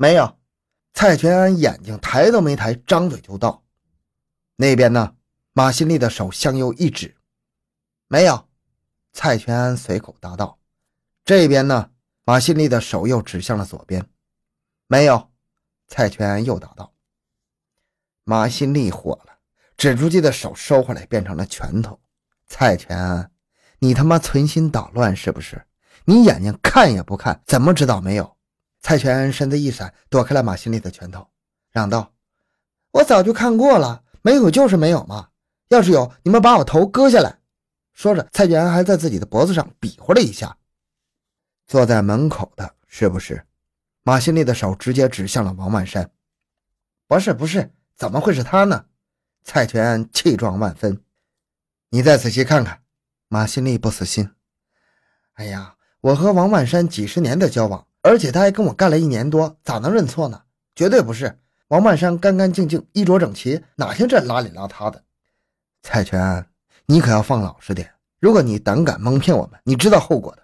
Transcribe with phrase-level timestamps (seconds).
[0.00, 0.38] 没有。
[0.94, 3.62] 蔡全安眼睛抬都没抬，张嘴就道
[4.56, 5.14] ：“那边呢？”
[5.52, 7.18] 马新立的手向右一指
[8.08, 8.48] ：“没有。”
[9.12, 10.58] 蔡全安随口答道
[11.22, 11.90] ：“这边呢？”
[12.24, 14.08] 马新立的手又指向了左边
[14.88, 15.30] ：“没有。”
[15.86, 16.94] 蔡全安又答道
[18.24, 19.36] ：“马新立火了，
[19.76, 22.00] 指出去的手收回来，变成了拳头。
[22.46, 23.30] 蔡全安，
[23.80, 25.66] 你他妈存心捣乱是不是？
[26.06, 28.34] 你眼睛看也不看，怎么知道没有？”
[28.80, 31.28] 蔡全身子一闪，躲开了马新立的拳头，
[31.70, 32.12] 嚷道
[32.92, 35.28] ：“我早就看过了，没有就是没有嘛。
[35.68, 37.38] 要是有，你们把我头割下来。”
[37.92, 40.56] 说着，蔡全安还在自己的脖子上比划了一下。
[41.66, 43.46] 坐在门口的是不是？
[44.02, 46.10] 马新立的手直接指向了王万山。
[47.06, 48.86] 不是，不是，怎么会是他呢？
[49.44, 51.02] 蔡全安气壮万分。
[51.90, 52.82] 你再仔细看看。
[53.28, 54.30] 马新立不死心。
[55.34, 57.86] 哎呀，我和王万山几十年的交往。
[58.02, 60.42] 而且他还跟我干了一年多，咋能认错呢？
[60.74, 65.02] 绝对不是王万山，干干净净，衣着整齐，哪像这邋里邋遢的？
[65.82, 66.46] 蔡全安，
[66.86, 67.90] 你可要放老实点！
[68.18, 70.42] 如果你胆敢蒙骗我们，你知道后果的。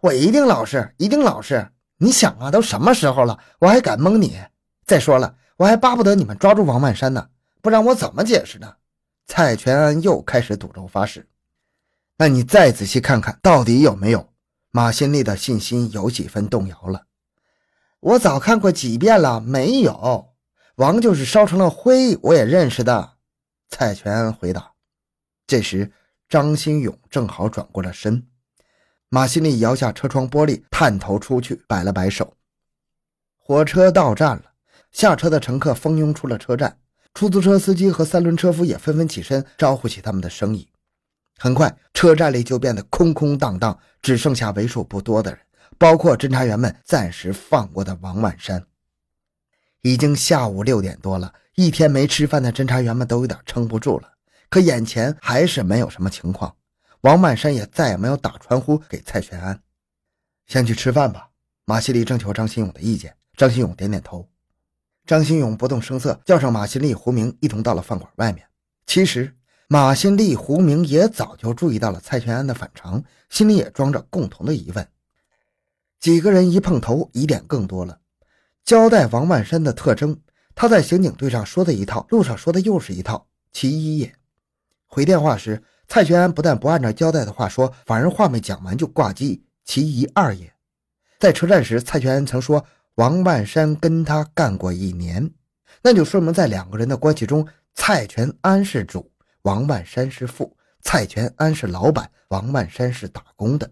[0.00, 1.68] 我一定老实，一定老实。
[1.98, 4.38] 你想啊，都什么时候了，我还敢蒙你？
[4.86, 7.28] 再说了，我还巴不得你们抓住王万山呢，
[7.60, 8.76] 不然我怎么解释呢？
[9.26, 11.26] 蔡全安又开始赌咒发誓。
[12.16, 14.27] 那你再仔细看看，到底有没有？
[14.70, 17.06] 马新立的信心有几分动摇了。
[18.00, 20.28] 我早看过几遍了，没有
[20.76, 23.14] 王就是烧成了灰，我也认识的。
[23.68, 24.72] 蔡全回答。
[25.46, 25.92] 这时，
[26.28, 28.26] 张新勇正好转过了身。
[29.08, 32.34] 马新立摇下车窗玻璃，探头出去，摆了摆手。
[33.36, 34.44] 火车到站了，
[34.92, 36.78] 下车的乘客蜂拥出了车站，
[37.14, 40.68] 出租车司机和三轮车夫也纷纷起身招呼起他们的生意。
[41.40, 45.40] 很快，车站里就变得空空荡荡，只剩下为数不多的人，
[45.78, 48.66] 包括侦查员们暂时放过的王万山。
[49.82, 54.14] 已经下午六点多了，一天没吃饭的侦查员们都有点撑不住了。
[54.50, 56.56] 可眼前还是没有什么情况，
[57.02, 59.62] 王万山也再也没有打传呼给蔡全安，
[60.48, 61.28] 先去吃饭吧。
[61.64, 64.28] 马西利征求张新勇的意见，张新勇点点头。
[65.06, 68.44] 张新勇不动声色，叫上马新利、胡明，一同到了饭馆外面。
[68.84, 69.37] 其实。
[69.70, 74.88] 马新立、胡明也早就注意到了蔡全安的反常，心里也装着共同的疑问。
[76.00, 77.98] 几个人一碰头，疑点更多了。
[78.64, 80.20] 交代王万山的特征，
[80.54, 84.14] 他在刑警队上说的一套，路上说的又是一套，其一也。
[84.86, 90.50] 回电话时，蔡全安不但不按照交代的话说，反而话没讲完就挂机，其一二也。
[91.18, 92.64] 在车站时，蔡全安曾说
[92.94, 95.30] 王万山跟他干过一年，
[95.82, 99.10] 那就说明在两个人的关系中，蔡全安是主。
[99.42, 103.70] 王万山是富，蔡全安是老板，王万山是打工的。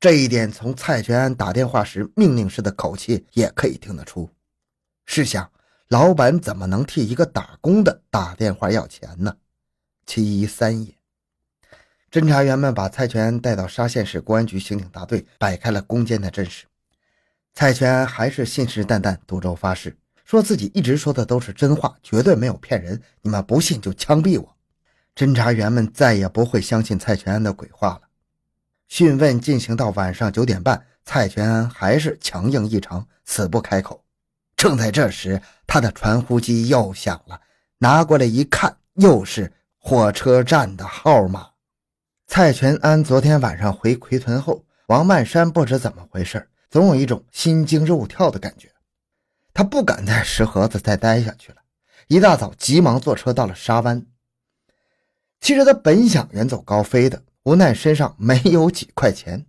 [0.00, 4.28] 这一点从蔡全安打电话时命令式的口气也可以听得出。
[5.06, 5.50] 试想，
[5.88, 9.36] 老板怎么能替一个打工的打电话要钱呢？
[10.06, 10.94] 其一三也。
[12.10, 16.66] 侦查员们把蔡全安带到沙县市公安局刑警大队，摆开了攻坚的阵势。
[17.54, 23.00] 蔡全安还是信誓旦旦赌咒发誓，说自己一直说的都是真话，绝对没有骗人。
[23.22, 24.53] 你们不信就枪毙我！
[25.14, 28.02] 侦查员们再也不会相信蔡全安的鬼话了。
[28.88, 34.04] 讯问进行到晚上九点半，蔡全安还是强硬异常，死不开口。
[34.56, 37.40] 正在这时，他的传呼机又响了，
[37.78, 41.50] 拿过来一看，又是火车站的号码。
[42.26, 48.70] 蔡全安昨天晚上回奎屯后，王曼山不知怎么回事，总有一种心惊肉跳的感觉。
[49.52, 51.58] 他不敢在石河子再待下去了，
[52.08, 54.04] 一大早急忙坐车到了沙湾。
[55.44, 59.44] 其实他本想远走高飞的，无奈身上没有几块钱。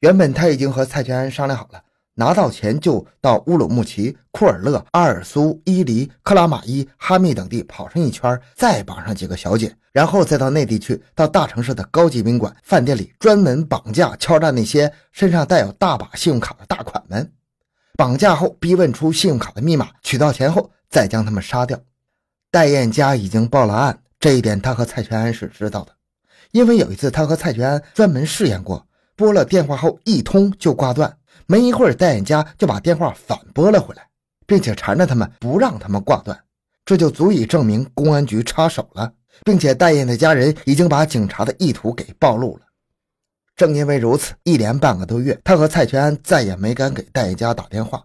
[0.00, 1.82] 原本他已经和蔡全安商量好了，
[2.16, 17.32] 拿到钱就到乌鲁木齐、库尔勒、阿尔苏、伊犁、克拉玛依、哈密等地跑上一圈，再绑上几个小姐，然后再到内地去，到大城市的高级宾馆、饭店里专门绑架、敲诈那些身上带有大把信用卡的大款们。
[17.96, 21.80] 绑架后逼问出信用卡的密码，取到钱后再将他们杀掉。
[22.50, 24.00] 戴燕家已经报了案。
[24.24, 25.92] 这一点他和蔡全安是知道的，
[26.52, 28.86] 因为有一次他和蔡全安专门试验过，
[29.16, 31.14] 拨了电话后一通就挂断，
[31.46, 34.08] 没一会儿戴眼家就把电话反拨了回来，
[34.46, 36.42] 并且缠着他们不让他们挂断，
[36.86, 39.12] 这就足以证明公安局插手了，
[39.44, 42.62] 并且戴燕的家人已经把警察的意图给暴露了。
[43.54, 48.02] 正因为如此，一连半个多月，他和蔡全安再也没敢给戴家打电话，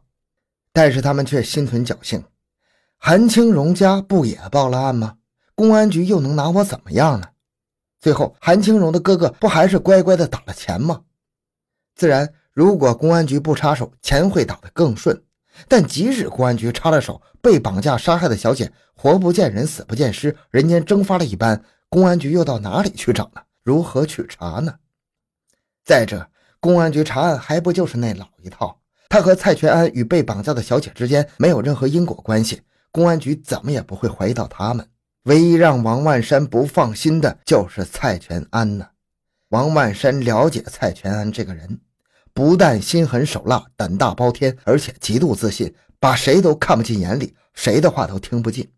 [0.73, 2.21] 但是他们却心存侥幸，
[2.97, 5.15] 韩青荣家不也报了案吗？
[5.59, 7.27] 公安局又能拿我怎么样呢？
[7.99, 11.01] 最后，韩青荣的哥哥不还是乖乖的打了钱吗？
[11.95, 15.21] 自然，如果公安局不插手，钱会打得更顺。
[15.67, 23.41] 但即使公安局插了手，被绑架杀害的小姐活不见人，死不见尸，人间蒸发了一般，公安局又到哪里去找呢？
[23.61, 24.75] 如何去查呢？
[25.83, 26.29] 再者，
[26.61, 28.79] 公安局查案还不就是那老一套？
[29.09, 32.61] 他和蔡全安与被绑架的小姐之间没有任何因果关系，
[32.93, 34.87] 公安局怎么也不会怀疑到他们。
[35.23, 38.87] 唯一让王万山不放心的就是蔡全安呢。
[39.49, 41.79] 王万山了解蔡全安这个人。
[42.31, 48.71] 不但心狠手辣、胆大包天，而且极度自信，把谁都看不进眼里，谁的话都听不进。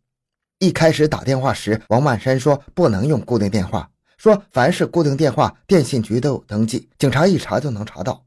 [0.57, 8.25] 一开始打电话时，王万山说不能用固定电话，说凡是固定电话，电信局都有登记，警察一查就能查到。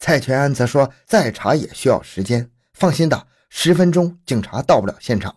[0.00, 5.36] 蔡全安则说再查也需要时间，放心打，十分钟警察到不了现场。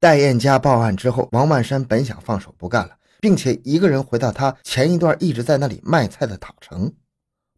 [0.00, 6.92] 戴艳家报案之后，王万山本想放手不干了，并且一个人回到他前一段一直在那里卖菜的塔城，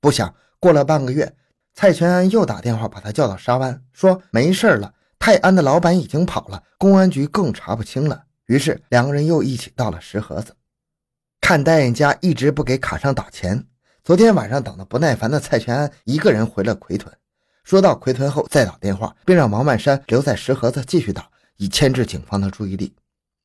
[0.00, 0.34] 不想。
[0.58, 1.34] 过了半个月，
[1.72, 8.25] 蔡全安又打电话把他叫到沙湾，说没事了，泰安的老板已经跑了，公安局更查不清了。
[8.44, 10.54] 于是两个人又一起到了石河子，
[11.40, 13.64] 看戴艳家一直不给卡上打钱，
[14.04, 17.10] 昨天晚上等得不耐烦的蔡全安一个人回了奎屯，
[17.64, 21.26] 说到奎屯后再打电话，并让王万山留在石河子继续打，
[21.60, 22.92] 以牵制警方的注意力。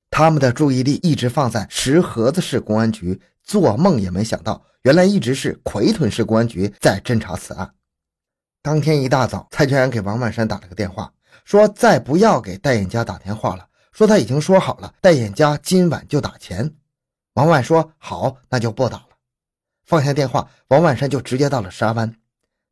[0.10, 4.66] 他们的注意力一直放在石河子市公安局，做梦也没想到。
[4.84, 7.74] 原来一直是奎屯市公安局在侦查此案。
[8.62, 11.12] 当天一大早，蔡全安给王万山打了个电话，
[11.44, 16.74] 说再不要给戴眼家打电话了，说他已经说好了，戴眼家今晚就打钱。
[17.34, 19.10] 王万说好，那就不打了。
[19.86, 22.16] 放下电话，王万山就直接到了沙湾。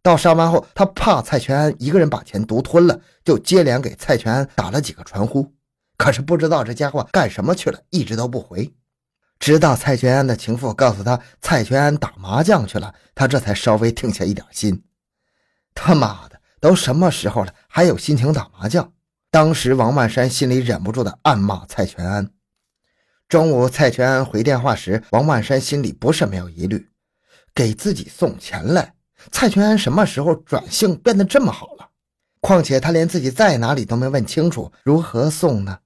[0.03, 5.53] 到沙湾后，他怕蔡全安一个人把钱独吞了，就接连给蔡全安打了几个传呼，
[5.97, 8.73] 可是不知道这家伙干什么去了，一直都不回。
[9.39, 14.83] 直到蔡全安的情妇告诉他蔡全安打麻将去了，他这才稍微定下一点心。
[15.73, 18.91] 他妈的，都什么时候了，还有心情打麻将？
[19.31, 22.29] 当时王万山心里忍不住的暗骂蔡全安。
[23.29, 26.89] 中午蔡全安回电话时，王万山心里不是没有疑虑，
[27.55, 28.93] 给自己送钱来。
[29.31, 31.89] 蔡全安什么时候转性变得这么好了？
[32.41, 35.79] 况且他连自己在哪里都没问清楚，如何送呢？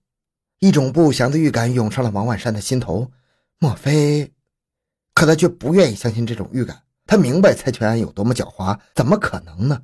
[0.60, 3.12] 一种不祥的预感涌上了王万山的心头。
[3.60, 4.34] 莫非？
[5.14, 6.82] 可他却不愿意相信这种预感。
[7.06, 9.82] 他明白蔡全安有多么狡猾，怎么可能呢？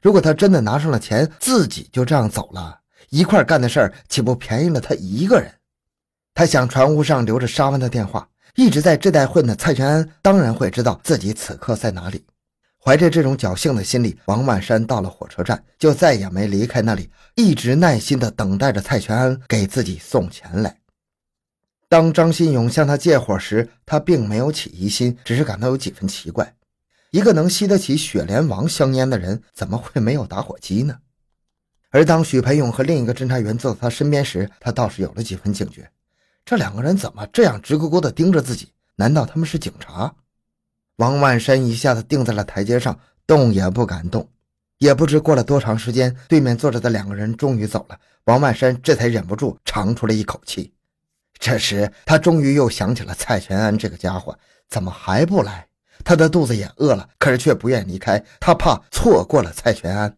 [0.00, 2.80] 如果他真的拿上了钱，自己就这样走了，
[3.10, 5.52] 一块干的事儿岂不便宜了他一个人？
[6.34, 12.24] 他想船坞上留着沙湾的电话，一直在这带混的蔡全安当然会知道自己此刻在哪里。
[12.84, 20.76] 怀着这种侥幸的心理，王万山到了火车站，就再也没离开那里，一直耐心地等待着蔡全安给自己送钱来。
[21.88, 26.56] 当张新勇向他借火时，他并没有起疑心，只是感到有几分奇怪。
[27.12, 30.98] 一个能吸得起雪莲王香烟的人，怎么会没有打火机呢？
[31.90, 35.88] 而当许培勇和另一个侦查员坐在他身边时，他倒是有了几分警觉。
[36.44, 38.72] 这两个人怎么这样直勾勾地盯着自己？
[38.96, 40.12] 难道他们是警察？
[41.02, 42.96] 王万山一下子定在了台阶上，
[43.26, 44.28] 动也不敢动。
[44.78, 50.72] 也不知过了多长时间，对面坐着的两个人终于走了，王万山这才忍不住长出了一口气。
[51.40, 54.38] 这时，他终于又想起了蔡全安这个家伙，
[54.68, 55.66] 怎么还不来？
[56.04, 60.16] 他的肚子也饿了，可是却不愿离开，他怕错过了蔡全安。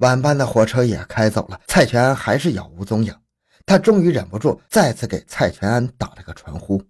[0.00, 3.14] 晚班的火车也开走了，蔡全安还是杳无踪影。
[3.64, 6.82] 他终于忍不住，再次给蔡全安打了个传呼。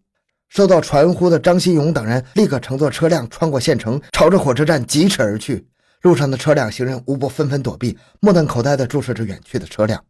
[0.50, 5.64] 收到传呼的张新勇等人立刻乘坐车辆穿过县城，朝着火车站疾驰而去。
[6.02, 10.04] 路上的车辆、行人无不纷纷躲避，目瞪口呆地注视着远去的车辆。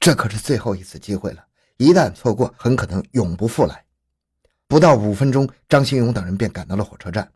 [0.00, 1.44] 这可是最后一次机会了。
[1.76, 3.84] 一旦错过，很可能永不复来。
[4.66, 7.28] 不到五分钟，张新勇等人便赶到了火车站。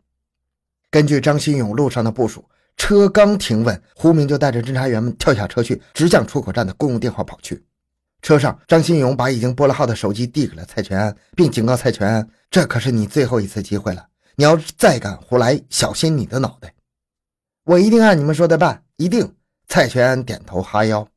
[0.89, 2.43] 根据张新勇路上的部署，
[2.75, 7.63] 车刚停稳，胡明就带着侦查员们跳下车去，直向出口站的公用电话跑去。
[8.21, 16.73] 车上，张新勇把已经拨了号的手机递给了蔡全安，并警告蔡全安：“这可是你最后一次机会了，你要再敢胡来，小心你的脑袋！”
[17.65, 19.35] 我一定按你们说的办，一定。
[19.67, 21.07] 蔡全安点头哈腰。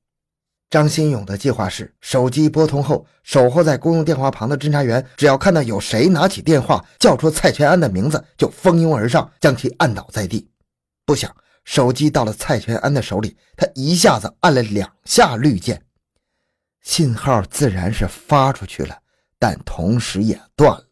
[0.71, 10.49] 张新勇的计划是：手机拨通后，守候在公用电话旁的侦查员，只要看到有谁拿起电话叫出蔡全安的名字，就蜂拥而上，将其按倒在地。
[11.05, 11.35] 不想
[11.65, 15.84] 手机到了蔡全安的手里，他一下子按了两下绿键，
[16.85, 18.97] 信号自然是发出去了，
[19.39, 20.85] 但同时也断了。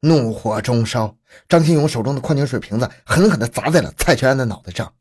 [0.00, 1.16] 怒火中烧，
[1.48, 4.94] 张新勇手中的矿泉水瓶子狠狠地砸在了蔡全安的脑袋上，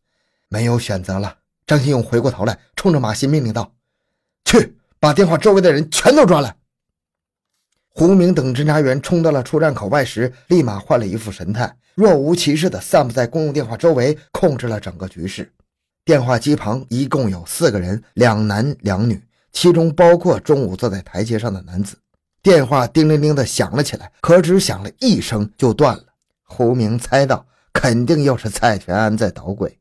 [0.50, 1.38] 没有选择了。
[1.66, 3.74] 张新勇回过头来，冲着马新命令道
[4.46, 6.56] ：“去把电话周围的人全都抓来。”
[7.94, 15.54] 胡明等侦查员冲到了出站口外时，立马换了一副神态，若无其事地散布在公用电话周围，控制了整个局势。
[16.04, 21.98] 电话机旁一共有四个人，两男两女，其中包括中午坐在台阶上的男子。
[22.42, 26.04] 电话叮铃铃的响了起来，可只响了一声就断了。
[26.44, 29.78] 胡明猜到，肯定又是蔡全安在捣鬼，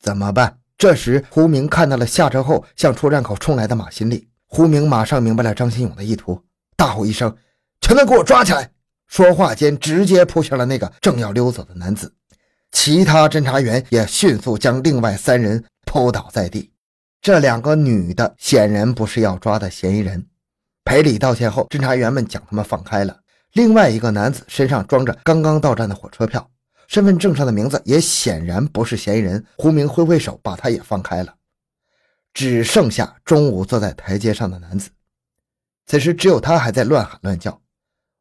[0.00, 0.58] 怎么办？
[0.76, 4.28] 这时，胡明看到了下车后向出站口冲来的马新立。
[4.46, 6.42] 胡明马上明白了张新勇的意图，
[6.76, 7.36] 大吼一声
[7.80, 8.70] ：“全都给我抓起来！”
[9.06, 12.12] 说话间，直接扑向了那个正要溜走的男子。
[12.72, 16.70] 其他侦查员也迅速将另外三人扑倒在地。
[17.22, 20.26] 这两个女的显然不是要抓的嫌疑人。
[20.84, 23.20] 赔礼道歉后，侦查员们将他们放开了。
[23.52, 26.50] 另外一个男子身上装着刚刚到站的火车票，
[26.88, 29.44] 身份证上的名字也显然不是嫌疑人。
[29.58, 31.34] 胡明挥挥手，把他也放开了。
[32.32, 34.88] 只剩下中午坐在台阶上的男子。
[35.86, 37.60] 此时，只有他还在乱喊乱叫：“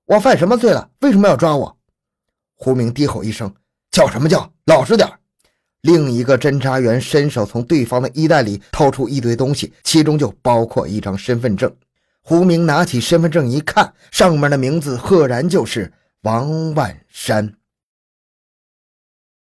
[0.05, 0.89] 我犯什么罪了？
[1.01, 1.77] 为什么要抓我？”
[2.57, 3.53] 胡明低吼一声
[3.91, 4.51] ：“叫什么叫？
[4.65, 5.07] 老实点！”
[5.81, 11.73] 另一个侦查员伸手从对方的衣袋里掏出一堆东西，其中就包括一张身份证。
[12.21, 15.91] 胡明拿起身份证一看，上面的名字赫然就是
[16.23, 17.53] 王万山。